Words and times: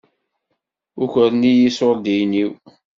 Ukren-iyi 1.03 1.63
iṣuṛdiyen-iw. 1.69 2.51